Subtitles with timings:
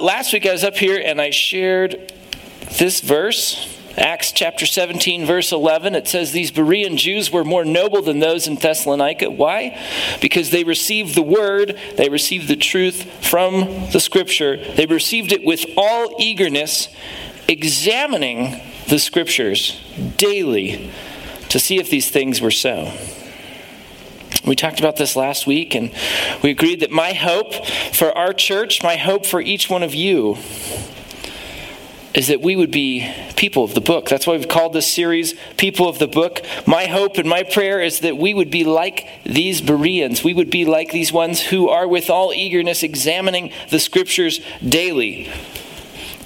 [0.00, 2.12] Last week I was up here and I shared
[2.78, 3.74] this verse.
[3.96, 8.46] Acts chapter 17, verse 11, it says, These Berean Jews were more noble than those
[8.46, 9.28] in Thessalonica.
[9.28, 9.76] Why?
[10.20, 15.44] Because they received the word, they received the truth from the scripture, they received it
[15.44, 16.88] with all eagerness,
[17.48, 19.80] examining the scriptures
[20.16, 20.92] daily
[21.48, 22.92] to see if these things were so.
[24.46, 25.90] We talked about this last week, and
[26.42, 30.38] we agreed that my hope for our church, my hope for each one of you,
[32.14, 34.08] is that we would be people of the book.
[34.08, 36.40] That's why we've called this series People of the Book.
[36.66, 40.24] My hope and my prayer is that we would be like these Bereans.
[40.24, 45.30] We would be like these ones who are with all eagerness examining the scriptures daily.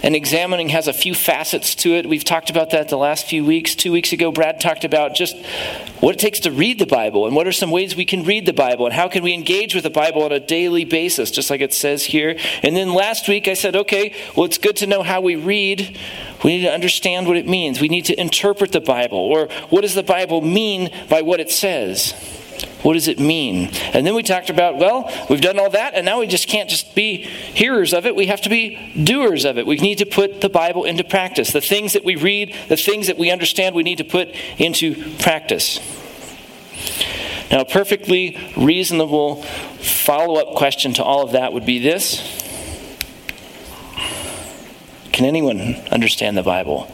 [0.03, 2.09] And examining has a few facets to it.
[2.09, 3.77] We've talked about that the last few weeks.
[3.77, 5.37] Two weeks ago, Brad talked about just
[6.01, 8.45] what it takes to read the Bible and what are some ways we can read
[8.45, 11.51] the Bible and how can we engage with the Bible on a daily basis, just
[11.51, 12.37] like it says here.
[12.65, 15.97] And then last week, I said, okay, well, it's good to know how we read.
[16.43, 17.81] We need to understand what it means.
[17.81, 21.51] We need to interpret the Bible, or what does the Bible mean by what it
[21.51, 22.42] says?
[22.83, 23.71] What does it mean?
[23.93, 26.69] And then we talked about, well, we've done all that, and now we just can't
[26.69, 28.17] just be hearers of it.
[28.17, 29.67] We have to be doers of it.
[29.67, 31.53] We need to put the Bible into practice.
[31.53, 35.17] The things that we read, the things that we understand, we need to put into
[35.19, 35.79] practice.
[37.53, 42.41] Now, a perfectly reasonable follow up question to all of that would be this
[45.13, 46.91] Can anyone understand the Bible?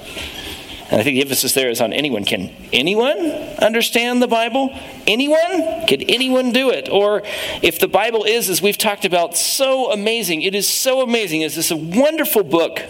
[0.90, 2.24] And I think the emphasis there is on anyone.
[2.24, 3.18] Can anyone
[3.60, 4.74] understand the Bible?
[5.06, 5.86] Anyone?
[5.86, 6.88] Can anyone do it?
[6.88, 7.22] Or
[7.62, 11.56] if the Bible is, as we've talked about, so amazing, it is so amazing, is
[11.56, 12.80] this a wonderful book?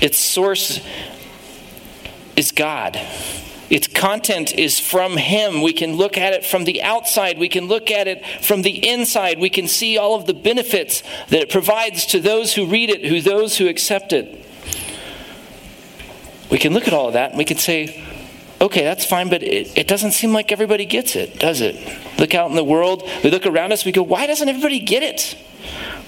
[0.00, 0.80] Its source
[2.34, 2.98] is God.
[3.68, 5.60] Its content is from Him.
[5.60, 7.38] We can look at it from the outside.
[7.38, 9.38] We can look at it from the inside.
[9.38, 13.04] We can see all of the benefits that it provides to those who read it,
[13.04, 14.46] who those who accept it
[16.50, 18.04] we can look at all of that and we can say,
[18.60, 21.76] okay, that's fine, but it, it, doesn't seem like everybody gets it, does it?
[22.18, 25.02] Look out in the world, we look around us, we go, why doesn't everybody get
[25.02, 25.36] it?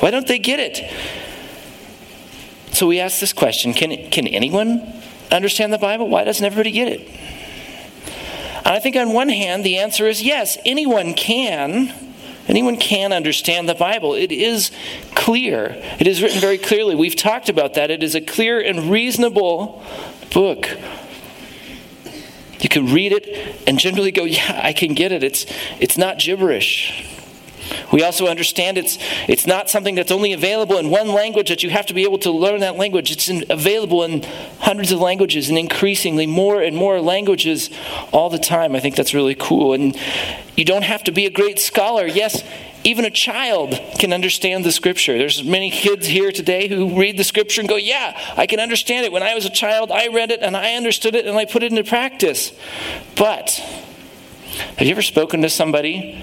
[0.00, 0.90] Why don't they get it?
[2.72, 4.92] So we ask this question can, can anyone
[5.30, 6.08] understand the Bible?
[6.08, 7.08] Why doesn't everybody get it?
[8.58, 11.92] And I think on one hand, the answer is yes, anyone can.
[12.48, 14.14] Anyone can understand the Bible.
[14.14, 14.72] It is
[15.14, 15.80] clear.
[16.00, 16.96] It is written very clearly.
[16.96, 17.90] We've talked about that.
[17.90, 19.82] It is a clear and reasonable
[20.32, 20.68] book.
[22.60, 25.24] You can read it and generally go, yeah, I can get it.
[25.24, 25.46] It's,
[25.80, 27.08] it's not gibberish.
[27.92, 28.98] We also understand it's,
[29.28, 32.18] it's not something that's only available in one language that you have to be able
[32.18, 33.10] to learn that language.
[33.10, 34.22] It's in, available in
[34.60, 37.70] hundreds of languages and increasingly more and more languages
[38.12, 38.74] all the time.
[38.74, 39.72] I think that's really cool.
[39.72, 39.96] And
[40.56, 42.06] you don't have to be a great scholar.
[42.06, 42.42] Yes,
[42.84, 45.16] even a child can understand the scripture.
[45.16, 49.06] There's many kids here today who read the scripture and go, Yeah, I can understand
[49.06, 49.12] it.
[49.12, 51.62] When I was a child, I read it and I understood it and I put
[51.62, 52.52] it into practice.
[53.16, 53.50] But
[54.76, 56.22] have you ever spoken to somebody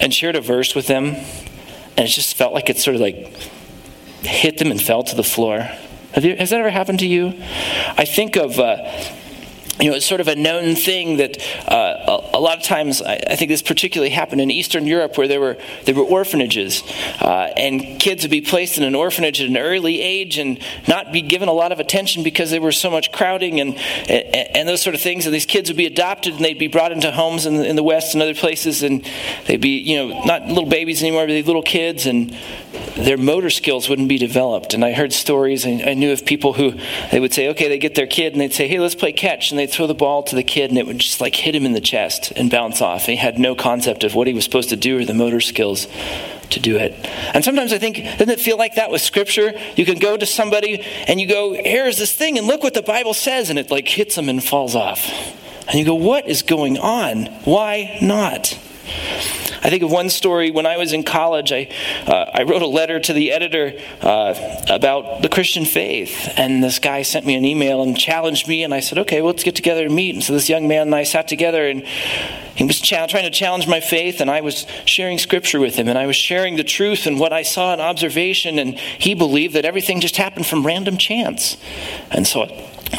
[0.00, 3.36] and shared a verse with them and it just felt like it sort of like
[4.22, 5.68] hit them and fell to the floor?
[6.16, 7.34] You, has that ever happened to you?
[7.96, 8.58] I think of.
[8.58, 8.88] Uh,
[9.80, 13.00] you know, it's sort of a known thing that uh, a, a, lot of times,
[13.00, 16.82] I, I, think this particularly happened in Eastern Europe where there were, there were orphanages.
[17.20, 21.12] Uh, and kids would be placed in an orphanage at an early age and not
[21.12, 23.76] be given a lot of attention because there was so much crowding and,
[24.08, 25.24] and, and, those sort of things.
[25.24, 27.82] And these kids would be adopted and they'd be brought into homes in, in the
[27.82, 28.82] West and other places.
[28.82, 29.06] And
[29.46, 32.04] they'd be, you know, not little babies anymore, but little kids.
[32.04, 32.36] And
[32.96, 34.74] their motor skills wouldn't be developed.
[34.74, 36.74] And I heard stories, and I knew of people who
[37.10, 39.50] they would say, okay, they get their kid and they'd say, hey, let's play catch.
[39.50, 41.64] And they'd throw the ball to the kid and it would just like hit him
[41.64, 43.06] in the chest and bounce off.
[43.06, 45.86] He had no concept of what he was supposed to do or the motor skills
[46.50, 46.92] to do it.
[47.32, 49.52] And sometimes I think, doesn't it feel like that with scripture?
[49.76, 52.82] You can go to somebody and you go, here's this thing, and look what the
[52.82, 55.08] Bible says, and it like hits them and falls off.
[55.68, 57.26] And you go, what is going on?
[57.44, 58.58] Why not?
[59.62, 61.52] I think of one story when I was in college.
[61.52, 61.68] I,
[62.06, 64.34] uh, I wrote a letter to the editor uh,
[64.70, 68.62] about the Christian faith, and this guy sent me an email and challenged me.
[68.62, 70.82] And I said, "Okay, well, let's get together and meet." And so this young man
[70.82, 71.84] and I sat together, and
[72.54, 75.98] he was trying to challenge my faith, and I was sharing scripture with him, and
[75.98, 79.64] I was sharing the truth and what I saw in observation, and he believed that
[79.64, 81.56] everything just happened from random chance.
[82.10, 82.42] And so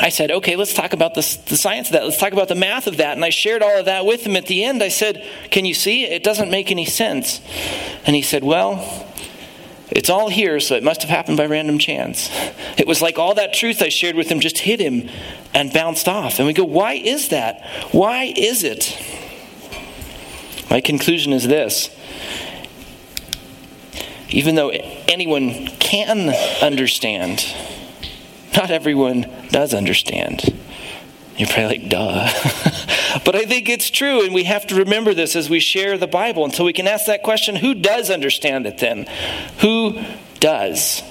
[0.10, 2.04] said, okay, let's talk about the, the science of that.
[2.04, 3.16] Let's talk about the math of that.
[3.16, 4.36] And I shared all of that with him.
[4.36, 6.06] At the end, I said, can you see?
[6.06, 7.42] It doesn't make any sense.
[8.06, 9.08] And he said, well,
[9.90, 12.30] it's all here, so it must have happened by random chance.
[12.78, 15.10] It was like all that truth I shared with him just hit him
[15.54, 16.40] and bounced off.
[16.40, 17.66] And we go, why is that?
[17.92, 18.98] Why is it?
[20.70, 21.90] My conclusion is this
[24.32, 26.30] even though anyone can
[26.62, 27.46] understand.
[28.56, 30.54] Not everyone does understand.
[31.38, 32.30] You're probably like, duh.
[33.26, 36.08] but I think it's true, and we have to remember this as we share the
[36.08, 36.50] Bible.
[36.52, 39.08] So we can ask that question who does understand it then?
[39.60, 40.00] Who
[40.40, 41.02] does?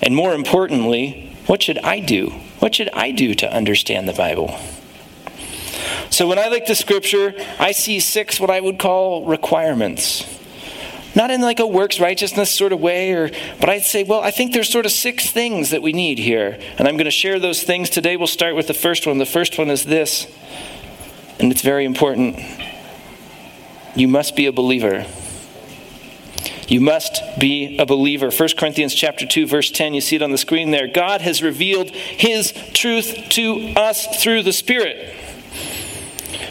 [0.00, 2.30] And more importantly, what should I do?
[2.60, 4.58] What should I do to understand the Bible?
[6.10, 10.24] So when I look to Scripture, I see six what I would call requirements.
[11.16, 14.30] Not in like a works righteousness sort of way, or but I'd say, well, I
[14.30, 16.60] think there's sort of six things that we need here.
[16.78, 18.18] And I'm going to share those things today.
[18.18, 19.16] We'll start with the first one.
[19.16, 20.26] The first one is this,
[21.40, 22.38] and it's very important.
[23.96, 25.06] You must be a believer.
[26.68, 28.30] You must be a believer.
[28.30, 30.88] 1 Corinthians chapter 2 verse 10, you see it on the screen there.
[30.88, 35.14] God has revealed his truth to us through the Spirit.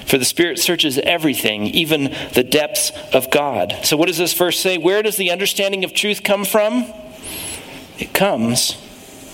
[0.05, 3.75] For the Spirit searches everything, even the depths of God.
[3.83, 4.77] So, what does this verse say?
[4.77, 6.91] Where does the understanding of truth come from?
[7.97, 8.73] It comes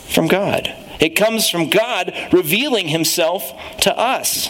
[0.10, 0.74] from God.
[1.00, 3.52] It comes from God revealing Himself
[3.82, 4.50] to us.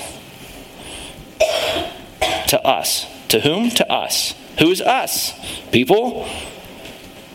[2.47, 3.05] To us.
[3.29, 3.69] To whom?
[3.71, 4.35] To us.
[4.59, 5.33] Who is us?
[5.71, 6.27] People?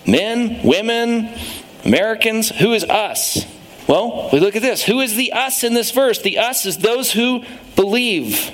[0.07, 0.61] Men?
[0.63, 1.31] Women?
[1.85, 2.51] Americans?
[2.51, 3.47] Who is us?
[3.89, 4.85] Well, we look at this.
[4.85, 6.21] Who is the us in this verse?
[6.21, 7.45] The us is those who
[7.77, 8.51] believe.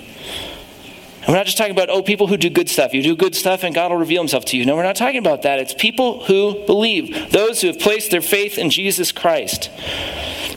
[1.21, 2.93] And we're not just talking about, oh, people who do good stuff.
[2.93, 4.67] You do good stuff and God will reveal himself to you.
[4.67, 5.61] No, we're not talking about that.
[5.61, 9.71] It's people who believe, those who have placed their faith in Jesus Christ.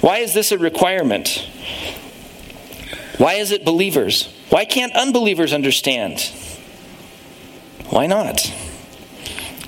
[0.01, 1.47] Why is this a requirement?
[3.17, 4.33] Why is it believers?
[4.49, 6.19] Why can't unbelievers understand?
[7.89, 8.51] Why not?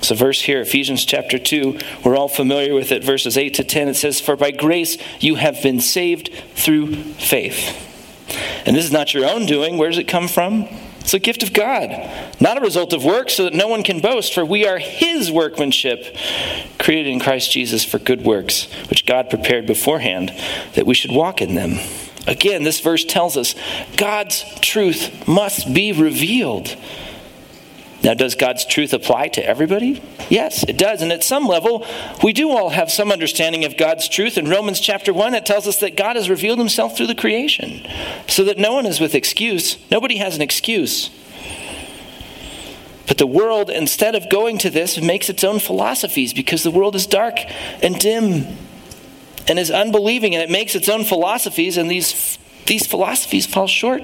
[0.08, 1.78] It's a verse here, Ephesians chapter 2.
[2.02, 3.88] We're all familiar with it, verses 8 to 10.
[3.88, 7.76] It says, For by grace you have been saved through faith.
[8.64, 9.76] And this is not your own doing.
[9.76, 10.66] Where does it come from?
[11.00, 11.90] It's a gift of God,
[12.40, 15.30] not a result of works, so that no one can boast, for we are His
[15.30, 16.16] workmanship,
[16.78, 20.32] created in Christ Jesus for good works, which God prepared beforehand
[20.72, 21.86] that we should walk in them.
[22.26, 23.54] Again, this verse tells us
[23.98, 26.74] God's truth must be revealed.
[28.08, 30.00] Now, does God's truth apply to everybody?
[30.30, 31.02] Yes, it does.
[31.02, 31.86] And at some level,
[32.22, 34.38] we do all have some understanding of God's truth.
[34.38, 37.86] In Romans chapter 1, it tells us that God has revealed himself through the creation
[38.26, 39.76] so that no one is with excuse.
[39.90, 41.10] Nobody has an excuse.
[43.06, 46.94] But the world, instead of going to this, makes its own philosophies because the world
[46.94, 47.36] is dark
[47.82, 48.56] and dim
[49.46, 54.02] and is unbelieving, and it makes its own philosophies, and these, these philosophies fall short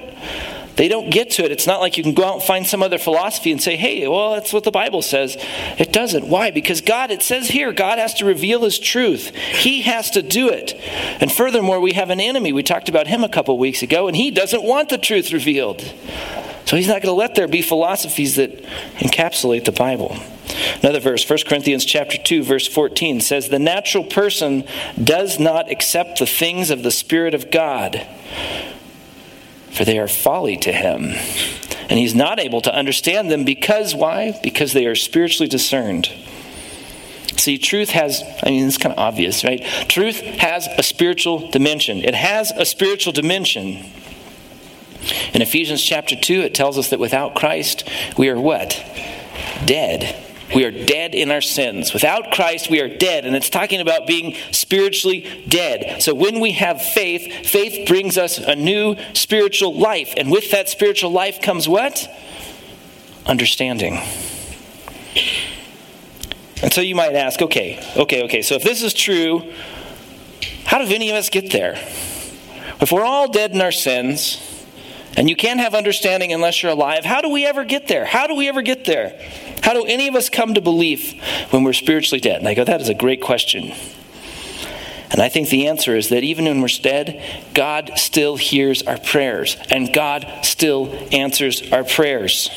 [0.75, 1.51] they don't get to it.
[1.51, 4.07] It's not like you can go out and find some other philosophy and say, hey,
[4.07, 5.37] well, that's what the Bible says.
[5.77, 6.27] It doesn't.
[6.27, 6.51] Why?
[6.51, 9.33] Because God, it says here, God has to reveal His truth.
[9.35, 10.73] He has to do it.
[11.21, 12.51] And furthermore, we have an enemy.
[12.51, 15.81] We talked about him a couple weeks ago, and he doesn't want the truth revealed.
[16.65, 18.63] So he's not going to let there be philosophies that
[18.97, 20.17] encapsulate the Bible.
[20.81, 24.63] Another verse, 1 Corinthians chapter 2 verse 14 says the natural person
[25.01, 28.07] does not accept the things of the spirit of God
[29.75, 31.11] for they are folly to him.
[31.89, 34.39] And he's not able to understand them because, why?
[34.41, 36.09] Because they are spiritually discerned.
[37.37, 39.63] See, truth has, I mean, it's kind of obvious, right?
[39.87, 41.99] Truth has a spiritual dimension.
[41.99, 43.85] It has a spiritual dimension.
[45.33, 47.87] In Ephesians chapter 2, it tells us that without Christ,
[48.17, 48.83] we are what?
[49.65, 50.24] Dead.
[50.53, 51.91] We are dead in our sins.
[51.91, 53.25] Without Christ, we are dead.
[53.25, 56.01] And it's talking about being spiritually dead.
[56.03, 60.13] So when we have faith, faith brings us a new spiritual life.
[60.17, 62.07] And with that spiritual life comes what?
[63.25, 63.99] Understanding.
[66.61, 69.51] And so you might ask, okay, okay, okay, so if this is true,
[70.65, 71.73] how do any of us get there?
[72.81, 74.54] If we're all dead in our sins,
[75.17, 77.05] and you can't have understanding unless you're alive.
[77.05, 78.05] How do we ever get there?
[78.05, 79.19] How do we ever get there?
[79.63, 81.13] How do any of us come to belief
[81.51, 82.39] when we're spiritually dead?
[82.39, 83.73] And I go, that is a great question.
[85.11, 88.97] And I think the answer is that even when we're dead, God still hears our
[88.97, 92.49] prayers, and God still answers our prayers.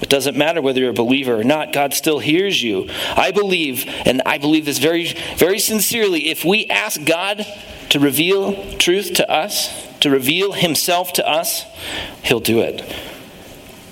[0.00, 2.88] It doesn't matter whether you're a believer or not, God still hears you.
[3.16, 7.46] I believe, and I believe this very, very sincerely, if we ask God
[7.90, 11.64] to reveal truth to us, to reveal himself to us,
[12.22, 12.82] he'll do it.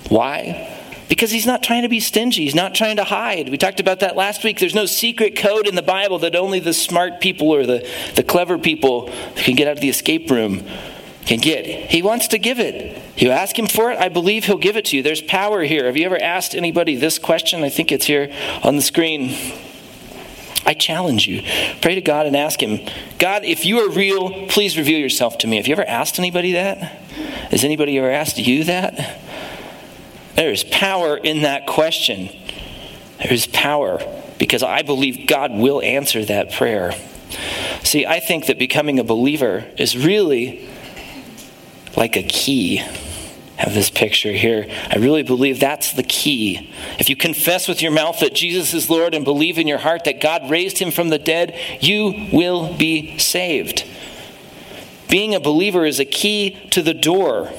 [0.08, 0.78] Why?
[1.08, 2.44] Because he's not trying to be stingy.
[2.44, 3.48] He's not trying to hide.
[3.48, 4.60] We talked about that last week.
[4.60, 8.22] There's no secret code in the Bible that only the smart people or the, the
[8.22, 10.64] clever people can get out of the escape room
[11.26, 11.66] can get.
[11.66, 13.00] He wants to give it.
[13.16, 15.02] You ask him for it, I believe he'll give it to you.
[15.02, 15.86] There's power here.
[15.86, 17.62] Have you ever asked anybody this question?
[17.62, 19.36] I think it's here on the screen.
[20.66, 21.42] I challenge you.
[21.80, 22.86] Pray to God and ask Him,
[23.18, 25.56] God, if you are real, please reveal yourself to me.
[25.56, 26.78] Have you ever asked anybody that?
[27.50, 29.20] Has anybody ever asked you that?
[30.36, 32.28] There is power in that question.
[33.18, 34.00] There is power.
[34.40, 36.92] because I believe God will answer that prayer.
[37.84, 40.66] See, I think that becoming a believer is really
[41.94, 42.82] like a key
[43.60, 44.66] have this picture here.
[44.88, 46.72] I really believe that's the key.
[46.98, 50.04] If you confess with your mouth that Jesus is Lord and believe in your heart
[50.04, 53.84] that God raised him from the dead, you will be saved.
[55.10, 57.52] Being a believer is a key to the door,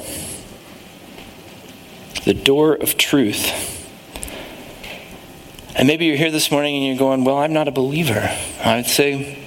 [2.26, 3.78] the door of truth.
[5.76, 8.36] And maybe you're here this morning and you're going, Well, I'm not a believer.
[8.64, 9.38] I'd say,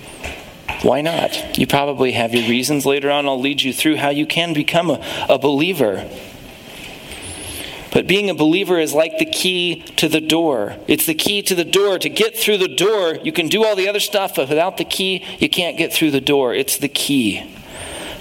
[0.82, 1.58] Why not?
[1.58, 2.86] You probably have your reasons.
[2.86, 6.08] Later on, I'll lead you through how you can become a, a believer.
[7.94, 10.76] But being a believer is like the key to the door.
[10.88, 11.96] It's the key to the door.
[12.00, 14.84] To get through the door, you can do all the other stuff, but without the
[14.84, 16.52] key, you can't get through the door.
[16.52, 17.48] It's the key.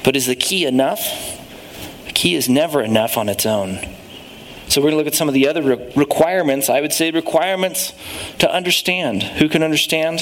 [0.04, 1.02] But is the key enough?
[2.06, 3.80] The key is never enough on its own.
[4.68, 5.64] So we're going to look at some of the other
[5.96, 6.70] requirements.
[6.70, 7.94] I would say requirements
[8.40, 9.24] to understand.
[9.24, 10.20] Who can understand?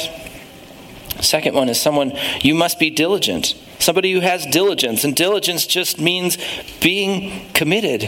[1.19, 3.55] Second one is someone, you must be diligent.
[3.79, 5.03] Somebody who has diligence.
[5.03, 6.37] And diligence just means
[6.79, 8.03] being committed,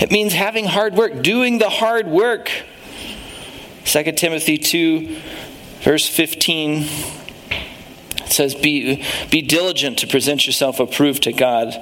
[0.00, 2.50] it means having hard work, doing the hard work.
[3.84, 5.20] 2 Timothy 2,
[5.82, 6.86] verse 15
[8.32, 11.74] it says, be, be diligent to present yourself approved to God.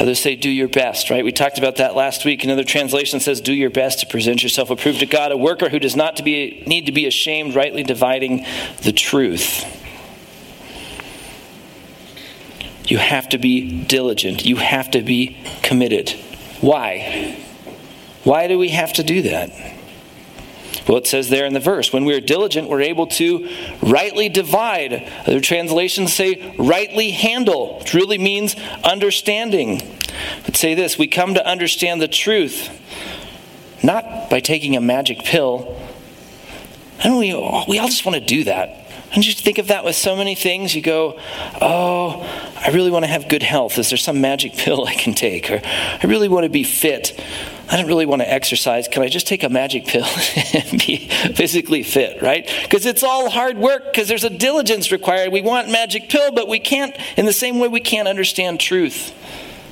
[0.00, 1.22] Others say, do your best, right?
[1.22, 2.42] We talked about that last week.
[2.42, 5.78] Another translation says, do your best to present yourself approved to God, a worker who
[5.78, 8.46] does not to be, need to be ashamed, rightly dividing
[8.82, 9.62] the truth.
[12.86, 14.44] You have to be diligent.
[14.44, 16.10] You have to be committed.
[16.62, 17.36] Why?
[18.24, 19.50] Why do we have to do that?
[20.88, 23.48] Well, it says there in the verse when we are diligent, we're able to
[23.82, 25.08] rightly divide.
[25.26, 29.82] Other translations say rightly handle, which really means understanding.
[30.44, 32.76] But say this we come to understand the truth
[33.82, 35.76] not by taking a magic pill.
[37.02, 37.32] And we,
[37.68, 38.89] we all just want to do that.
[39.12, 40.74] And you think of that with so many things.
[40.74, 41.18] You go,
[41.60, 42.22] oh,
[42.56, 43.78] I really want to have good health.
[43.78, 45.50] Is there some magic pill I can take?
[45.50, 47.20] Or I really want to be fit.
[47.68, 48.88] I don't really want to exercise.
[48.88, 50.04] Can I just take a magic pill
[50.54, 52.50] and be physically fit, right?
[52.62, 55.32] Because it's all hard work because there's a diligence required.
[55.32, 59.14] We want magic pill, but we can't, in the same way, we can't understand truth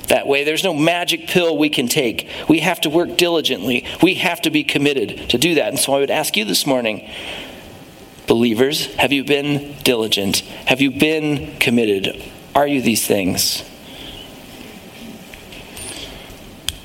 [0.07, 0.43] that way.
[0.43, 2.27] There's no magic pill we can take.
[2.47, 3.85] We have to work diligently.
[4.01, 5.69] We have to be committed to do that.
[5.69, 7.09] And so I would ask you this morning
[8.29, 10.41] Believers, have you been diligent?
[10.67, 12.23] Have you been committed?
[12.53, 13.63] Are you these things?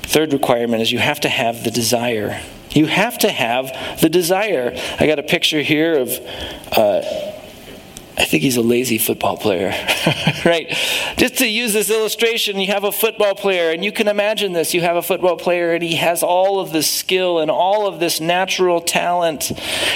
[0.01, 2.41] Third requirement is you have to have the desire.
[2.71, 4.75] You have to have the desire.
[4.99, 6.19] I got a picture here of
[6.71, 7.03] uh,
[8.17, 9.69] I think he's a lazy football player,
[10.45, 10.69] right?
[11.17, 14.73] Just to use this illustration, you have a football player, and you can imagine this.
[14.73, 17.99] You have a football player, and he has all of this skill and all of
[17.99, 19.51] this natural talent,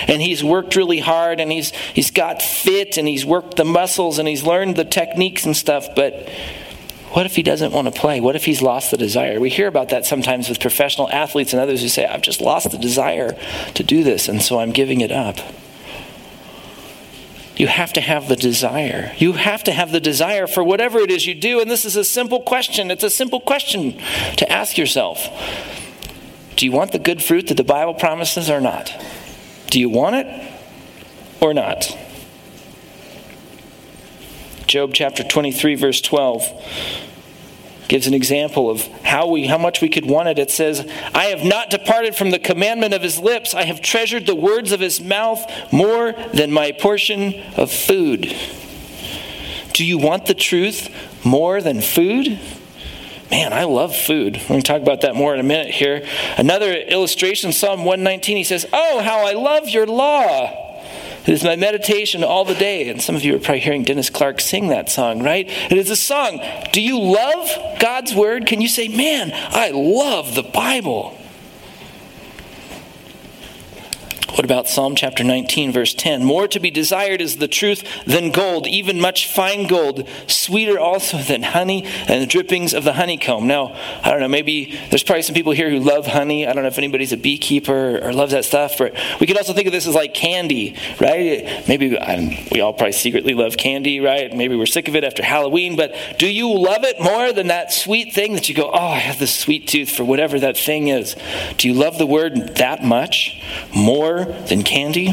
[0.10, 4.20] and he's worked really hard, and he's, he's got fit, and he's worked the muscles,
[4.20, 6.28] and he's learned the techniques and stuff, but
[7.12, 8.20] what if he doesn't want to play?
[8.20, 9.40] What if he's lost the desire?
[9.40, 12.70] We hear about that sometimes with professional athletes and others who say, I've just lost
[12.70, 13.38] the desire
[13.76, 15.40] to do this, and so I'm giving it up.
[17.60, 19.14] You have to have the desire.
[19.18, 21.60] You have to have the desire for whatever it is you do.
[21.60, 22.90] And this is a simple question.
[22.90, 24.00] It's a simple question
[24.38, 25.28] to ask yourself
[26.56, 28.94] Do you want the good fruit that the Bible promises or not?
[29.70, 30.54] Do you want it
[31.42, 31.98] or not?
[34.66, 37.09] Job chapter 23, verse 12
[37.90, 40.40] gives an example of how we how much we could want it.
[40.40, 43.54] It says, "I have not departed from the commandment of his lips.
[43.54, 48.34] I have treasured the words of his mouth more than my portion of food."
[49.74, 50.90] Do you want the truth
[51.26, 52.40] more than food?
[53.32, 54.38] Man, I love food.
[54.38, 56.06] We're going to talk about that more in a minute here.
[56.38, 60.69] Another illustration, Psalm 119, he says, Oh, how I love your law.
[61.24, 62.90] It is my meditation all the day.
[62.90, 65.48] And some of you are probably hearing Dennis Clark sing that song, right?
[65.48, 66.42] It is a song.
[66.72, 68.46] Do you love God's word?
[68.46, 71.18] Can you say, man, I love the Bible?
[74.40, 76.24] What about Psalm chapter 19, verse 10?
[76.24, 81.18] More to be desired is the truth than gold, even much fine gold, sweeter also
[81.18, 83.48] than honey and the drippings of the honeycomb.
[83.48, 86.48] Now, I don't know, maybe there's probably some people here who love honey.
[86.48, 89.52] I don't know if anybody's a beekeeper or loves that stuff, but we could also
[89.52, 91.68] think of this as like candy, right?
[91.68, 91.90] Maybe
[92.50, 94.34] we all probably secretly love candy, right?
[94.34, 97.74] Maybe we're sick of it after Halloween, but do you love it more than that
[97.74, 100.88] sweet thing that you go, oh, I have this sweet tooth for whatever that thing
[100.88, 101.18] is?
[101.58, 103.36] Do you love the word that much?
[103.76, 105.10] More than candy?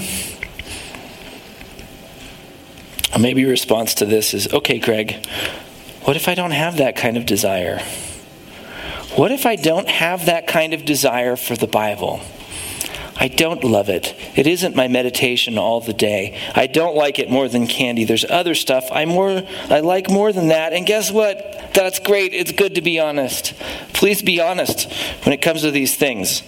[3.14, 5.26] Or maybe your response to this is okay, Greg,
[6.02, 7.80] what if I don't have that kind of desire?
[9.16, 12.20] What if I don't have that kind of desire for the Bible?
[13.18, 14.14] I don't love it.
[14.36, 16.38] It isn't my meditation all the day.
[16.54, 18.04] I don't like it more than candy.
[18.04, 20.74] There's other stuff I more I like more than that.
[20.74, 21.72] And guess what?
[21.72, 22.34] That's great.
[22.34, 23.54] It's good to be honest.
[23.94, 24.92] Please be honest
[25.24, 26.42] when it comes to these things.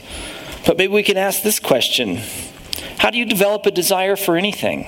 [0.67, 2.21] But maybe we can ask this question.
[3.09, 4.87] How do you develop a desire for anything?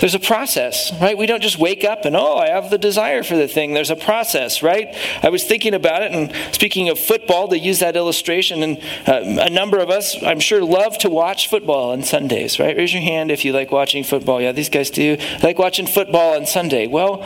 [0.00, 1.16] There's a process, right?
[1.16, 3.72] We don't just wake up and, oh, I have the desire for the thing.
[3.72, 4.92] There's a process, right?
[5.22, 9.44] I was thinking about it, and speaking of football, to use that illustration, and uh,
[9.44, 12.76] a number of us, I'm sure, love to watch football on Sundays, right?
[12.76, 14.42] Raise your hand if you like watching football.
[14.42, 15.18] Yeah, these guys do.
[15.44, 16.88] like watching football on Sunday.
[16.88, 17.24] Well,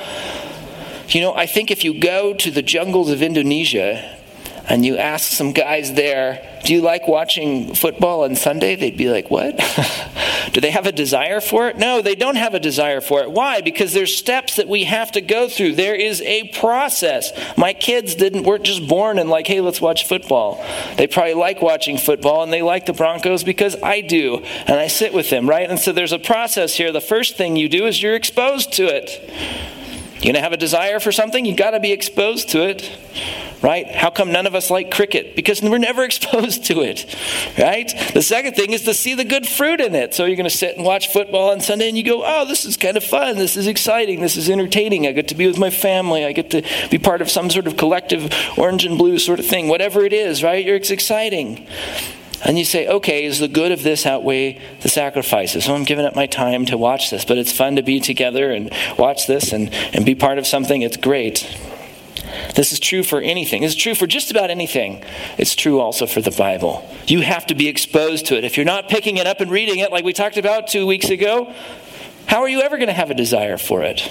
[1.09, 4.19] you know, I think if you go to the jungles of Indonesia
[4.70, 8.76] and you ask some guys there, do you like watching football on Sunday?
[8.76, 9.56] They'd be like, what?
[10.52, 11.76] do they have a desire for it?
[11.76, 13.32] No, they don't have a desire for it.
[13.32, 13.62] Why?
[13.62, 15.74] Because there's steps that we have to go through.
[15.74, 17.32] There is a process.
[17.56, 20.64] My kids didn't weren't just born and like, hey, let's watch football.
[20.96, 24.36] They probably like watching football and they like the Broncos because I do.
[24.36, 25.68] And I sit with them, right?
[25.68, 26.92] And so there's a process here.
[26.92, 29.18] The first thing you do is you're exposed to it.
[30.14, 32.88] You're going to have a desire for something, you got to be exposed to it
[33.62, 33.87] right?
[33.88, 35.37] How come none of us like cricket?
[35.37, 37.14] Because we're never exposed to it,
[37.59, 37.93] right?
[38.14, 40.14] The second thing is to see the good fruit in it.
[40.14, 42.64] So you're going to sit and watch football on Sunday and you go, oh, this
[42.64, 43.37] is kind of fun.
[43.37, 44.21] This is exciting.
[44.21, 45.07] This is entertaining.
[45.07, 46.25] I get to be with my family.
[46.25, 49.47] I get to be part of some sort of collective orange and blue sort of
[49.47, 49.69] thing.
[49.69, 50.67] Whatever it is, right?
[50.67, 51.67] It's exciting.
[52.43, 55.67] And you say, okay, is the good of this outweigh the sacrifices?
[55.67, 58.50] So I'm giving up my time to watch this, but it's fun to be together
[58.50, 60.81] and watch this and, and be part of something.
[60.81, 61.47] It's great.
[62.54, 63.62] This is true for anything.
[63.62, 65.04] It's true for just about anything.
[65.38, 66.88] It's true also for the Bible.
[67.06, 68.44] You have to be exposed to it.
[68.44, 71.10] If you're not picking it up and reading it, like we talked about two weeks
[71.10, 71.52] ago,
[72.26, 74.08] how are you ever going to have a desire for it?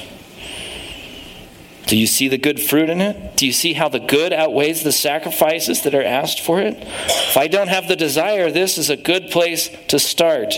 [1.87, 3.35] Do you see the good fruit in it?
[3.35, 6.77] Do you see how the good outweighs the sacrifices that are asked for it?
[6.77, 10.53] If I don't have the desire, this is a good place to start.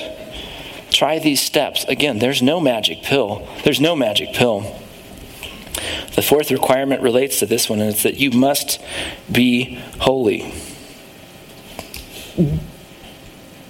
[0.90, 1.86] Try these steps.
[1.86, 3.48] Again, there's no magic pill.
[3.64, 4.76] There's no magic pill.
[6.16, 8.82] The fourth requirement relates to this one, and it's that you must
[9.32, 10.52] be holy.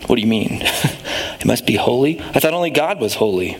[0.08, 0.62] What do you mean?
[0.64, 2.20] it must be holy?
[2.20, 3.58] I thought only God was holy.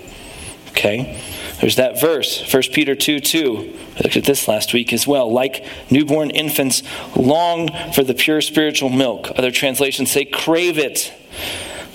[0.70, 1.22] Okay.
[1.60, 3.78] There's that verse, 1 Peter 2 2.
[3.98, 5.32] I looked at this last week as well.
[5.32, 6.82] Like newborn infants,
[7.16, 9.30] long for the pure spiritual milk.
[9.36, 11.14] Other translations say, crave it,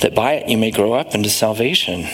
[0.01, 2.07] that by it you may grow up into salvation.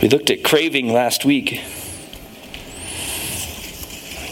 [0.00, 1.60] We looked at craving last week.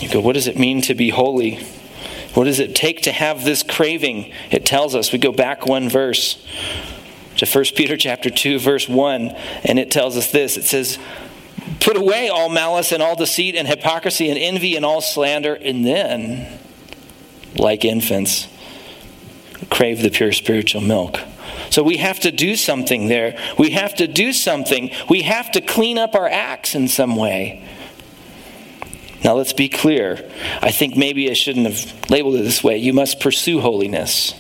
[0.01, 1.57] You go, what does it mean to be holy?
[2.35, 4.33] What does it take to have this craving?
[4.51, 5.13] It tells us.
[5.13, 6.45] We go back one verse
[7.37, 9.35] to 1 Peter chapter 2 verse 1
[9.65, 10.57] and it tells us this.
[10.57, 10.99] It says,
[11.81, 15.85] "Put away all malice and all deceit and hypocrisy and envy and all slander and
[15.85, 16.47] then
[17.57, 18.47] like infants
[19.69, 21.21] crave the pure spiritual milk."
[21.71, 23.37] So we have to do something there.
[23.59, 24.91] We have to do something.
[25.09, 27.63] We have to clean up our acts in some way.
[29.23, 30.31] Now, let's be clear.
[30.63, 32.79] I think maybe I shouldn't have labeled it this way.
[32.79, 34.35] You must pursue holiness.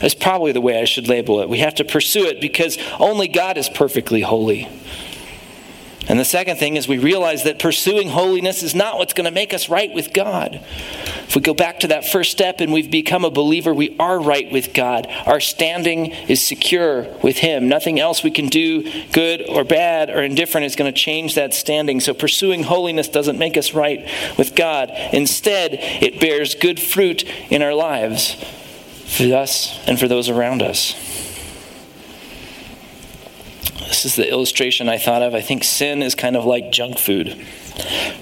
[0.00, 1.48] That's probably the way I should label it.
[1.48, 4.68] We have to pursue it because only God is perfectly holy.
[6.08, 9.30] And the second thing is we realize that pursuing holiness is not what's going to
[9.30, 10.60] make us right with God.
[11.32, 14.20] If we go back to that first step and we've become a believer, we are
[14.20, 15.06] right with God.
[15.24, 17.70] Our standing is secure with Him.
[17.70, 21.54] Nothing else we can do, good or bad or indifferent, is going to change that
[21.54, 22.00] standing.
[22.00, 24.90] So pursuing holiness doesn't make us right with God.
[25.14, 28.34] Instead, it bears good fruit in our lives
[29.06, 30.92] for us and for those around us.
[33.88, 35.34] This is the illustration I thought of.
[35.34, 37.42] I think sin is kind of like junk food,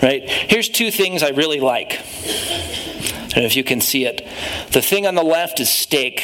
[0.03, 0.23] right?
[0.29, 1.93] Here's two things I really like.
[1.93, 4.27] I don't know if you can see it.
[4.73, 6.23] The thing on the left is steak.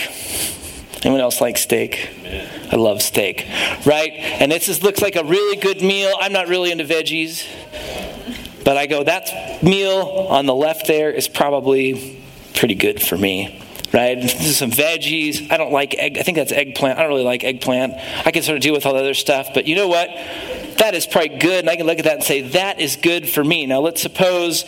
[1.02, 2.10] Anyone else like steak?
[2.72, 3.46] I love steak,
[3.84, 4.12] right?
[4.12, 6.12] And this just looks like a really good meal.
[6.18, 7.46] I'm not really into veggies,
[8.64, 12.20] but I go, that meal on the left there is probably
[12.54, 13.62] pretty good for me
[13.92, 14.20] right?
[14.20, 15.50] This is Some veggies.
[15.50, 16.18] I don't like egg.
[16.18, 16.98] I think that's eggplant.
[16.98, 17.94] I don't really like eggplant.
[18.26, 20.10] I can sort of deal with all the other stuff, but you know what?
[20.78, 23.28] That is probably good, and I can look at that and say that is good
[23.28, 23.66] for me.
[23.66, 24.64] Now, let's suppose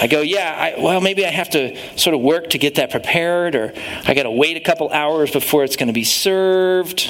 [0.00, 2.90] I go, yeah, I, well, maybe I have to sort of work to get that
[2.90, 3.72] prepared, or
[4.04, 7.08] I got to wait a couple hours before it's going to be served.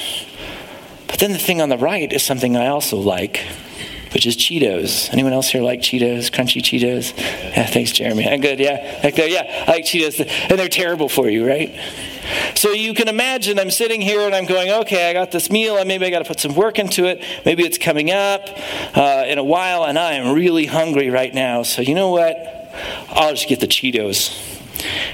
[1.06, 3.40] But then the thing on the right is something I also like
[4.14, 5.12] which is Cheetos.
[5.12, 7.18] Anyone else here like Cheetos, crunchy Cheetos?
[7.18, 8.28] Yeah, thanks, Jeremy.
[8.28, 8.60] I'm good.
[8.60, 11.74] Yeah, like yeah, I like Cheetos, and they're terrible for you, right?
[12.54, 15.76] So you can imagine I'm sitting here and I'm going, okay, I got this meal,
[15.76, 17.22] and maybe I got to put some work into it.
[17.44, 18.48] Maybe it's coming up
[18.96, 21.62] uh, in a while, and I am really hungry right now.
[21.62, 22.36] So you know what?
[23.10, 24.52] I'll just get the Cheetos.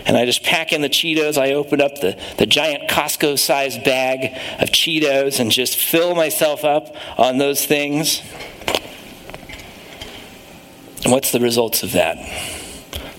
[0.06, 1.38] and I just pack in the Cheetos.
[1.38, 6.64] I open up the, the giant Costco sized bag of Cheetos and just fill myself
[6.64, 8.22] up on those things.
[11.04, 12.18] And what's the results of that?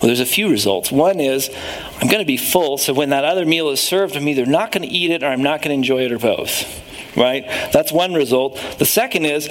[0.02, 0.92] Well, there's a few results.
[0.92, 1.52] One is
[2.02, 4.72] I'm going to be full, so when that other meal is served, I'm either not
[4.72, 6.82] going to eat it or I'm not going to enjoy it or both.
[7.16, 7.46] Right?
[7.72, 8.60] That's one result.
[8.80, 9.48] The second is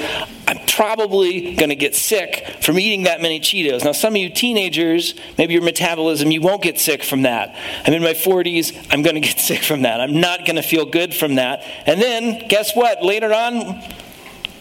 [0.48, 3.84] I'm probably going to get sick from eating that many Cheetos.
[3.84, 7.54] Now, some of you teenagers, maybe your metabolism, you won't get sick from that.
[7.86, 10.00] I'm in my 40s, I'm going to get sick from that.
[10.00, 11.62] I'm not going to feel good from that.
[11.86, 13.04] And then, guess what?
[13.04, 13.80] Later on,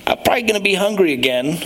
[0.05, 1.57] I'm probably going to be hungry again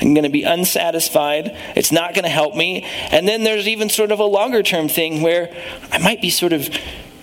[0.00, 1.56] I'm going to be unsatisfied.
[1.76, 2.84] It's not going to help me.
[3.10, 5.54] And then there's even sort of a longer term thing where
[5.90, 6.68] I might be sort of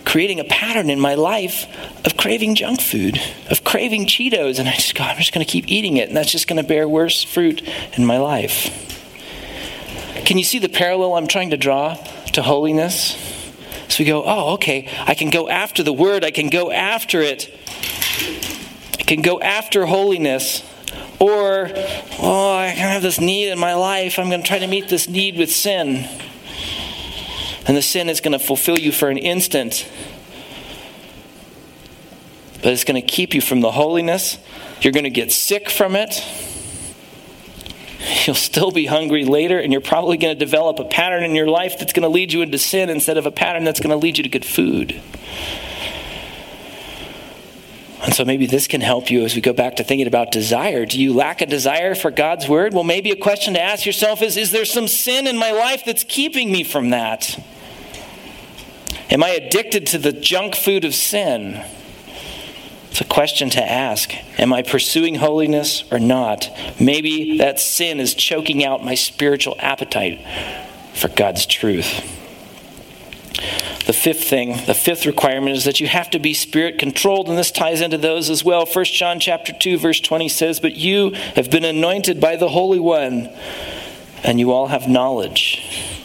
[0.06, 1.68] creating a pattern in my life
[2.06, 4.60] of craving junk food, of craving Cheetos.
[4.60, 6.08] And I just go, I'm just going to keep eating it.
[6.08, 7.62] And that's just going to bear worse fruit
[7.94, 8.88] in my life.
[10.26, 11.96] Can you see the parallel I'm trying to draw
[12.34, 13.16] to holiness?
[13.88, 17.22] So we go, oh, okay, I can go after the word, I can go after
[17.22, 17.52] it.
[19.00, 20.64] I can go after holiness
[21.20, 21.70] or,
[22.20, 24.18] oh, I kind of have this need in my life.
[24.18, 26.08] I'm going to try to meet this need with sin.
[27.68, 29.88] And the sin is going to fulfill you for an instant.
[32.64, 34.38] But it's going to keep you from the holiness.
[34.82, 36.24] You're going to get sick from it.
[38.26, 41.48] You'll still be hungry later, and you're probably going to develop a pattern in your
[41.48, 43.98] life that's going to lead you into sin instead of a pattern that's going to
[43.98, 45.02] lead you to good food.
[48.10, 50.84] And so maybe this can help you as we go back to thinking about desire.
[50.84, 52.74] Do you lack a desire for God's word?
[52.74, 55.84] Well, maybe a question to ask yourself is Is there some sin in my life
[55.86, 57.40] that's keeping me from that?
[59.12, 61.64] Am I addicted to the junk food of sin?
[62.90, 64.12] It's a question to ask.
[64.40, 66.50] Am I pursuing holiness or not?
[66.80, 70.26] Maybe that sin is choking out my spiritual appetite
[70.96, 72.19] for God's truth.
[73.86, 77.38] The fifth thing, the fifth requirement is that you have to be spirit controlled, and
[77.38, 78.66] this ties into those as well.
[78.66, 82.80] 1 John chapter 2, verse 20 says, But you have been anointed by the Holy
[82.80, 83.30] One,
[84.24, 85.98] and you all have knowledge.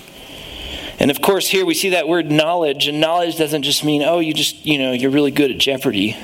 [0.98, 4.20] And of course, here we see that word knowledge, and knowledge doesn't just mean, oh,
[4.20, 6.16] you just, you know, you're really good at Jeopardy.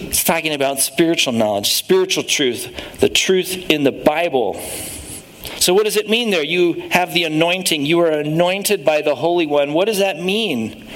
[0.00, 4.60] It's talking about spiritual knowledge, spiritual truth, the truth in the Bible.
[5.58, 6.42] So, what does it mean there?
[6.42, 7.86] You have the anointing.
[7.86, 9.72] You are anointed by the Holy One.
[9.72, 10.86] What does that mean?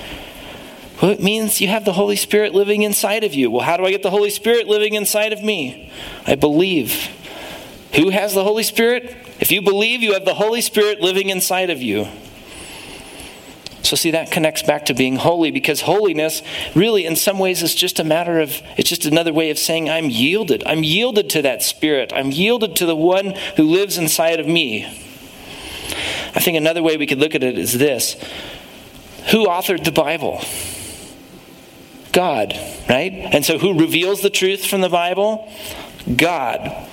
[1.00, 3.50] Well, it means you have the Holy Spirit living inside of you.
[3.50, 5.90] Well, how do I get the Holy Spirit living inside of me?
[6.26, 7.08] I believe.
[7.94, 9.16] Who has the Holy Spirit?
[9.40, 12.06] If you believe, you have the Holy Spirit living inside of you.
[13.90, 16.42] So, see, that connects back to being holy because holiness
[16.76, 19.90] really, in some ways, is just a matter of, it's just another way of saying,
[19.90, 20.62] I'm yielded.
[20.64, 22.12] I'm yielded to that Spirit.
[22.14, 24.84] I'm yielded to the one who lives inside of me.
[24.84, 28.14] I think another way we could look at it is this
[29.32, 30.40] Who authored the Bible?
[32.12, 32.52] God,
[32.88, 33.12] right?
[33.12, 35.52] And so, who reveals the truth from the Bible?
[36.14, 36.88] God.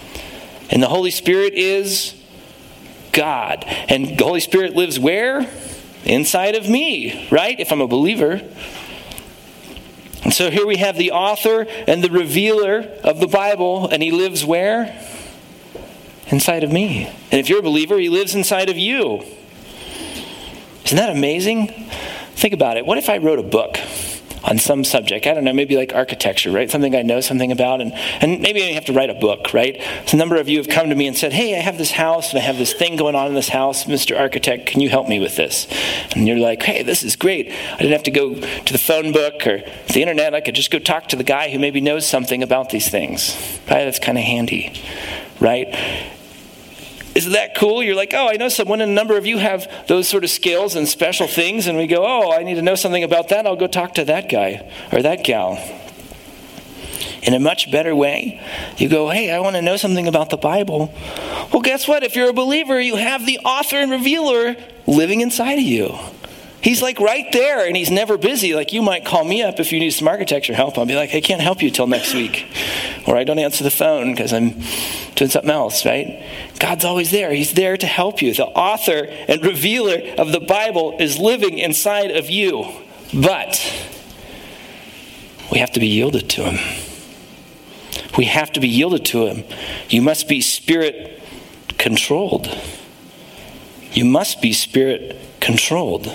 [0.72, 2.20] And the Holy Spirit is
[3.12, 3.66] God.
[3.88, 5.48] And the Holy Spirit lives where?
[6.08, 7.60] Inside of me, right?
[7.60, 8.41] If I'm a believer.
[10.24, 14.12] And so here we have the author and the revealer of the Bible, and he
[14.12, 15.00] lives where?
[16.28, 17.06] Inside of me.
[17.32, 19.24] And if you're a believer, he lives inside of you.
[20.86, 21.67] Isn't that amazing?
[22.36, 22.86] Think about it.
[22.86, 23.78] What if I wrote a book?
[24.48, 25.28] On some subject.
[25.28, 26.72] I don't know, maybe like architecture, right?
[26.72, 29.82] Something I know something about, and, and maybe I have to write a book, right?
[30.06, 31.92] So a number of you have come to me and said, Hey, I have this
[31.92, 33.84] house and I have this thing going on in this house.
[33.86, 34.20] Mr.
[34.20, 35.68] Architect, can you help me with this?
[36.16, 37.52] And you're like, Hey, this is great.
[37.52, 40.34] I didn't have to go to the phone book or the internet.
[40.34, 43.36] I could just go talk to the guy who maybe knows something about these things.
[43.70, 43.86] Right?
[43.86, 44.82] That's kind of handy,
[45.40, 45.68] right?
[47.18, 47.82] Isn't that cool?
[47.82, 50.30] You're like, oh, I know someone, and a number of you have those sort of
[50.30, 53.48] skills and special things, and we go, oh, I need to know something about that.
[53.48, 55.58] I'll go talk to that guy or that gal.
[57.24, 58.40] In a much better way,
[58.78, 60.94] you go, hey, I want to know something about the Bible.
[61.52, 62.04] Well, guess what?
[62.04, 65.98] If you're a believer, you have the author and revealer living inside of you.
[66.62, 68.56] He's like right there and he's never busy.
[68.56, 70.78] Like you might call me up if you need some architecture help.
[70.78, 72.48] I'll be like, I can't help you till next week.
[73.08, 74.62] Or I don't answer the phone because I'm
[75.15, 76.24] doing something else, right?
[76.60, 77.32] God's always there.
[77.32, 78.34] He's there to help you.
[78.34, 82.65] The author and revealer of the Bible is living inside of you.
[83.13, 83.62] But
[85.52, 86.84] we have to be yielded to him.
[88.17, 89.43] We have to be yielded to him.
[89.89, 91.22] You must be spirit
[91.78, 92.50] controlled.
[93.93, 96.12] You must be spirit controlled.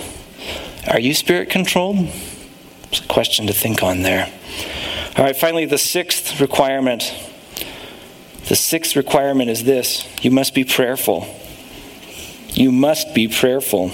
[0.87, 2.09] Are you spirit controlled?
[2.89, 4.31] It's a question to think on there.
[5.17, 7.13] All right, finally, the sixth requirement.
[8.47, 11.27] The sixth requirement is this you must be prayerful.
[12.49, 13.91] You must be prayerful.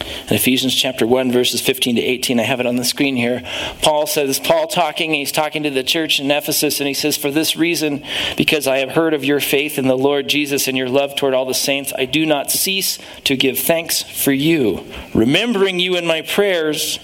[0.00, 3.42] In Ephesians chapter 1, verses 15 to 18, I have it on the screen here.
[3.82, 7.30] Paul says, Paul talking, he's talking to the church in Ephesus, and he says, For
[7.30, 8.04] this reason,
[8.36, 11.34] because I have heard of your faith in the Lord Jesus and your love toward
[11.34, 16.06] all the saints, I do not cease to give thanks for you, remembering you in
[16.06, 16.98] my prayers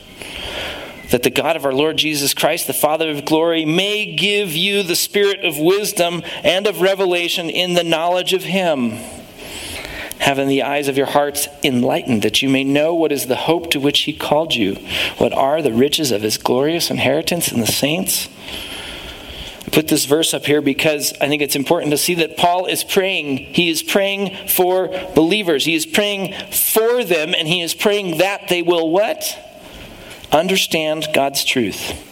[1.13, 4.83] that the God of our Lord Jesus Christ, the Father of glory, may give you
[4.83, 8.99] the spirit of wisdom and of revelation in the knowledge of Him,
[10.23, 13.71] having the eyes of your hearts enlightened, that you may know what is the hope
[13.71, 14.77] to which He called you,
[15.19, 18.29] what are the riches of His glorious inheritance in the saints.
[19.67, 22.67] I put this verse up here because I think it's important to see that Paul
[22.67, 23.39] is praying.
[23.39, 25.65] He is praying for believers.
[25.65, 29.39] He is praying for them, and he is praying that they will what?
[30.33, 32.09] understand God's truth.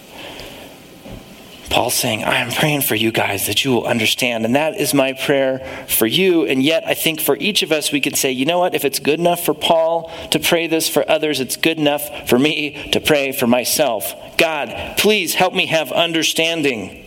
[1.71, 4.45] Paul's saying, I am praying for you guys that you will understand.
[4.45, 6.45] And that is my prayer for you.
[6.45, 8.75] And yet, I think for each of us, we can say, you know what?
[8.75, 12.41] If it's good enough for Paul to pray this for others, it's good enough for
[12.41, 14.13] me to pray for myself.
[14.37, 17.07] God, please help me have understanding.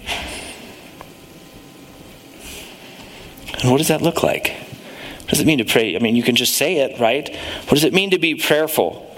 [3.62, 4.56] And what does that look like?
[5.20, 5.96] What does it mean to pray?
[5.96, 7.30] I mean, you can just say it, right?
[7.66, 9.13] What does it mean to be prayerful?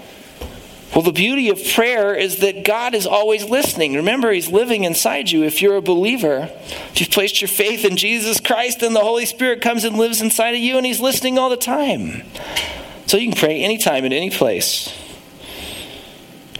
[0.96, 3.96] Well, the beauty of prayer is that God is always listening.
[3.96, 5.42] Remember, He's living inside you.
[5.42, 6.50] If you're a believer,
[6.90, 10.22] if you've placed your faith in Jesus Christ, then the Holy Spirit comes and lives
[10.22, 12.22] inside of you, and He's listening all the time.
[13.04, 14.90] So you can pray anytime in any place.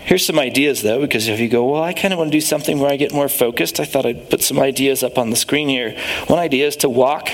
[0.01, 2.43] Here's some ideas, though, because if you go, well, I kind of want to do
[2.43, 5.37] something where I get more focused, I thought I'd put some ideas up on the
[5.37, 5.99] screen here.
[6.27, 7.31] One idea is to walk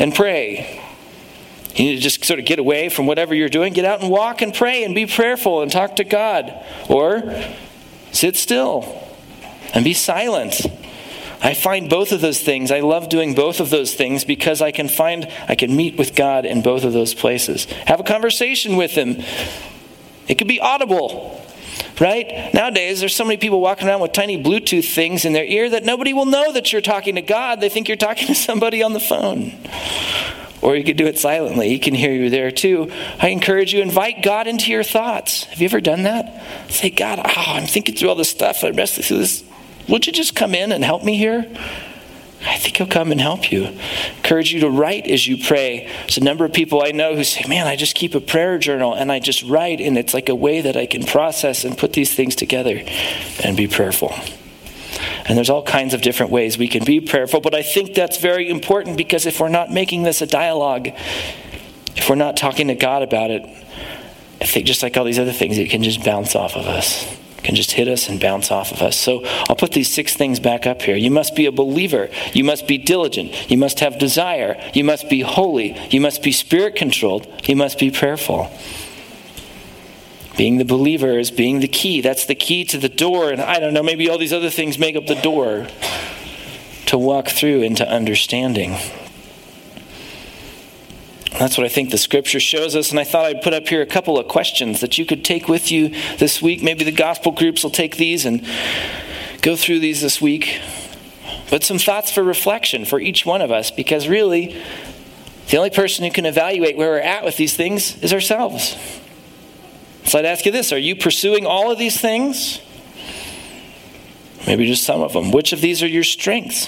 [0.00, 0.82] and pray.
[1.80, 4.10] You need to just sort of get away from whatever you're doing, get out and
[4.10, 6.52] walk and pray and be prayerful and talk to God.
[6.90, 7.42] Or
[8.12, 9.02] sit still
[9.72, 10.60] and be silent.
[11.40, 12.70] I find both of those things.
[12.70, 16.14] I love doing both of those things because I can find, I can meet with
[16.14, 17.64] God in both of those places.
[17.86, 19.22] Have a conversation with Him.
[20.28, 21.42] It could be audible,
[21.98, 22.52] right?
[22.52, 25.86] Nowadays, there's so many people walking around with tiny Bluetooth things in their ear that
[25.86, 27.62] nobody will know that you're talking to God.
[27.62, 29.54] They think you're talking to somebody on the phone.
[30.62, 31.68] Or you could do it silently.
[31.68, 32.90] He can hear you there too.
[33.18, 35.44] I encourage you, invite God into your thoughts.
[35.44, 36.70] Have you ever done that?
[36.70, 38.62] Say, God, oh, I'm thinking through all this stuff.
[38.62, 39.44] I'm wrestling through this.
[39.88, 41.46] Would you just come in and help me here?
[42.46, 43.76] I think he'll come and help you.
[44.16, 45.90] Encourage you to write as you pray.
[46.02, 48.58] There's a number of people I know who say, Man, I just keep a prayer
[48.58, 51.76] journal and I just write, and it's like a way that I can process and
[51.76, 52.82] put these things together
[53.44, 54.14] and be prayerful.
[55.30, 58.16] And there's all kinds of different ways we can be prayerful, but I think that's
[58.16, 62.74] very important because if we're not making this a dialogue, if we're not talking to
[62.74, 63.44] God about it,
[64.40, 67.16] I think just like all these other things, it can just bounce off of us.
[67.44, 68.96] Can just hit us and bounce off of us.
[68.96, 70.96] So I'll put these six things back up here.
[70.96, 72.08] You must be a believer.
[72.32, 73.48] You must be diligent.
[73.48, 74.60] You must have desire.
[74.74, 75.78] You must be holy.
[75.90, 77.28] You must be spirit controlled.
[77.46, 78.50] You must be prayerful.
[80.36, 82.00] Being the believer is being the key.
[82.00, 83.30] That's the key to the door.
[83.30, 85.66] And I don't know, maybe all these other things make up the door
[86.86, 88.76] to walk through into understanding.
[91.38, 92.90] That's what I think the scripture shows us.
[92.90, 95.48] And I thought I'd put up here a couple of questions that you could take
[95.48, 96.62] with you this week.
[96.62, 98.44] Maybe the gospel groups will take these and
[99.40, 100.60] go through these this week.
[101.50, 104.60] But some thoughts for reflection for each one of us, because really,
[105.48, 108.76] the only person who can evaluate where we're at with these things is ourselves.
[110.04, 112.60] So I'd ask you this Are you pursuing all of these things?
[114.46, 115.30] Maybe just some of them.
[115.30, 116.66] Which of these are your strengths?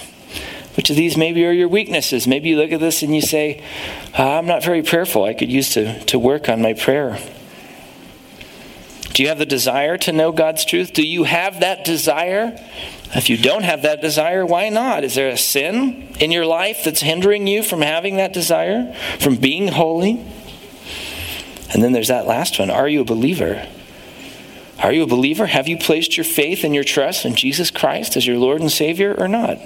[0.75, 2.27] Which of these maybe are your weaknesses?
[2.27, 3.63] Maybe you look at this and you say,
[4.17, 5.23] ah, I'm not very prayerful.
[5.23, 7.19] I could use to, to work on my prayer.
[9.13, 10.93] Do you have the desire to know God's truth?
[10.93, 12.59] Do you have that desire?
[13.15, 15.03] If you don't have that desire, why not?
[15.03, 19.35] Is there a sin in your life that's hindering you from having that desire, from
[19.35, 20.25] being holy?
[21.73, 23.67] And then there's that last one Are you a believer?
[24.79, 25.45] Are you a believer?
[25.45, 28.71] Have you placed your faith and your trust in Jesus Christ as your Lord and
[28.71, 29.57] Savior or not?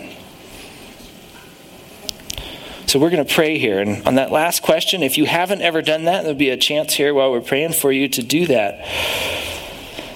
[2.87, 3.81] So we're going to pray here.
[3.81, 6.93] And on that last question, if you haven't ever done that, there'll be a chance
[6.93, 8.85] here while we're praying for you to do that.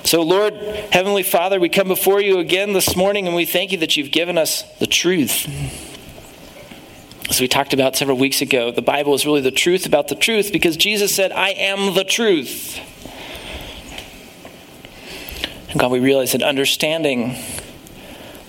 [0.05, 0.53] So, Lord,
[0.91, 4.11] Heavenly Father, we come before you again this morning and we thank you that you've
[4.11, 5.90] given us the truth.
[7.31, 10.15] As we talked about several weeks ago, the Bible is really the truth about the
[10.15, 12.77] truth because Jesus said, I am the truth.
[15.69, 17.37] And God, we realize that understanding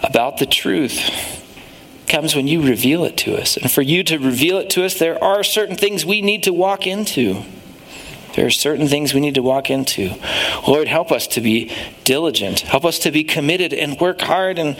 [0.02, 0.98] about the truth
[2.08, 3.56] comes when you reveal it to us.
[3.56, 6.52] And for you to reveal it to us, there are certain things we need to
[6.52, 7.44] walk into.
[8.34, 10.16] There are certain things we need to walk into.
[10.66, 12.60] Lord, help us to be diligent.
[12.62, 14.76] Help us to be committed and work hard and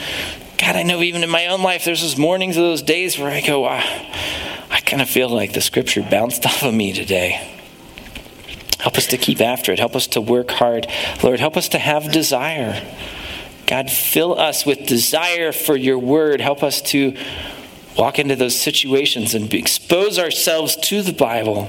[0.63, 3.33] God, I know even in my own life, there's those mornings of those days where
[3.33, 3.83] I go, ah,
[4.71, 7.49] I kind of feel like the scripture bounced off of me today.
[8.79, 9.81] Help us to keep after it.
[9.81, 10.87] Help us to work hard.
[11.21, 12.81] Lord, help us to have desire.
[13.67, 16.41] God, fill us with desire for your word.
[16.41, 17.17] Help us to
[17.99, 21.65] walk into those situations and expose ourselves to the Bible.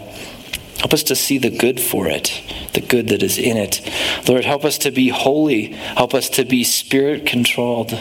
[0.78, 3.82] Help us to see the good for it, the good that is in it.
[4.28, 5.72] Lord, help us to be holy.
[5.72, 7.98] Help us to be spirit controlled.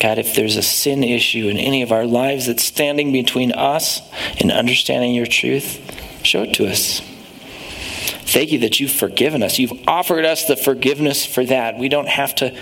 [0.00, 4.00] God, if there's a sin issue in any of our lives that's standing between us
[4.40, 5.80] and understanding your truth,
[6.22, 7.00] show it to us.
[8.26, 9.58] Thank you that you've forgiven us.
[9.58, 11.78] You've offered us the forgiveness for that.
[11.78, 12.54] We don't have to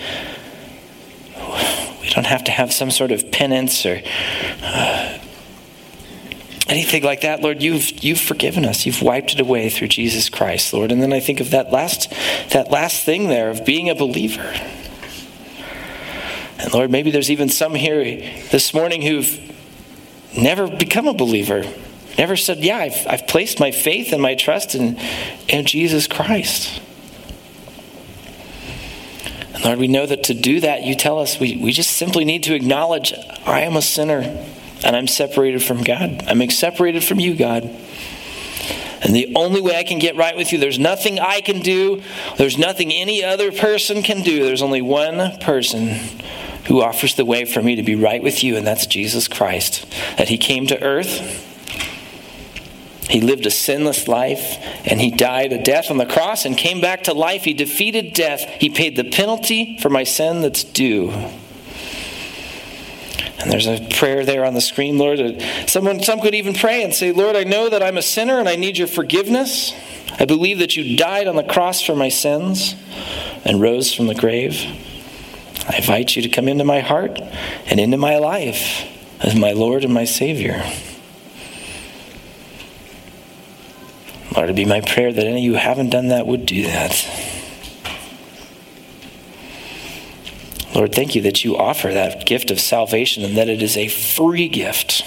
[2.01, 4.01] we don't have to have some sort of penance or
[4.62, 5.18] uh,
[6.68, 7.62] anything like that, Lord.
[7.62, 8.87] You've you've forgiven us.
[8.87, 10.92] You've wiped it away through Jesus Christ, Lord.
[10.92, 12.12] And then I think of that last
[12.51, 14.55] that last thing there of being a believer.
[16.64, 18.03] And Lord, maybe there's even some here
[18.50, 19.38] this morning who've
[20.35, 21.62] never become a believer,
[22.16, 24.98] never said, Yeah, I've, I've placed my faith and my trust in,
[25.46, 26.81] in Jesus Christ.
[29.53, 32.24] And Lord, we know that to do that, you tell us we, we just simply
[32.24, 33.12] need to acknowledge
[33.44, 34.20] I am a sinner
[34.83, 36.24] and I'm separated from God.
[36.27, 37.64] I'm separated from you, God.
[39.03, 42.03] And the only way I can get right with you, there's nothing I can do,
[42.38, 44.44] there's nothing any other person can do.
[44.44, 46.00] There's only one person
[46.66, 49.87] who offers the way for me to be right with you, and that's Jesus Christ.
[50.16, 51.42] That he came to earth,
[53.09, 56.81] he lived a sinless life, and he died a death on the cross and came
[56.81, 57.44] back to life.
[57.44, 61.12] He defeated death, he paid the penalty for my sin that's due.
[63.38, 65.20] And there's a prayer there on the screen, Lord.
[65.66, 68.48] Someone, some could even pray and say, Lord, I know that I'm a sinner and
[68.48, 69.74] I need your forgiveness.
[70.18, 72.74] I believe that you died on the cross for my sins
[73.44, 74.64] and rose from the grave.
[75.68, 77.18] I invite you to come into my heart
[77.66, 78.87] and into my life
[79.20, 80.62] as my Lord and my Savior.
[84.35, 86.64] Lord, it'd be my prayer that any of you who haven't done that would do
[86.64, 86.92] that.
[90.74, 93.87] Lord, thank you that you offer that gift of salvation and that it is a
[93.87, 95.05] free gift.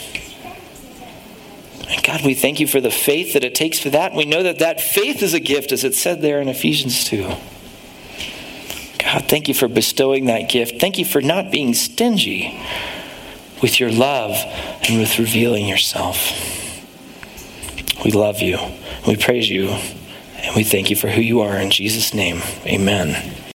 [1.89, 4.13] And God, we thank you for the faith that it takes for that.
[4.13, 7.29] We know that that faith is a gift, as it said there in Ephesians 2.
[9.07, 10.81] God, thank you for bestowing that gift.
[10.81, 12.61] Thank you for not being stingy
[13.61, 14.35] with your love
[14.83, 16.33] and with revealing yourself.
[18.03, 18.59] We love you.
[19.07, 19.69] We praise you.
[20.39, 21.55] And we thank you for who you are.
[21.55, 23.37] In Jesus' name, amen.